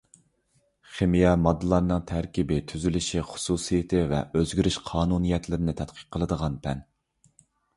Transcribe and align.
خىمىيە— 0.93 1.33
ماددىلارنىڭ 1.47 1.99
تەركىبى، 2.13 2.57
تۈزۈلۈشى، 2.71 3.21
خۇسۇسىيىتى 3.33 4.01
ۋە 4.15 4.23
ئۆزگىرىش 4.41 4.79
قانۇنىيەتلىرىنى 4.89 5.77
تەتقىق 5.83 6.09
قىلىدىغان 6.17 6.59
پەن. 6.67 6.83